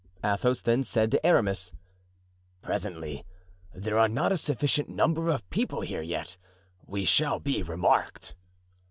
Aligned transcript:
Athos 0.23 0.63
then 0.63 0.83
said 0.83 1.11
to 1.11 1.23
Aramis. 1.23 1.71
"Presently—there 2.63 3.99
are 3.99 4.07
not 4.07 4.31
a 4.31 4.35
sufficient 4.37 4.89
number 4.89 5.29
of 5.29 5.47
people 5.51 5.81
here 5.81 6.01
yet; 6.01 6.37
we 6.87 7.05
shall 7.05 7.39
be 7.39 7.61
remarked." 7.61 8.33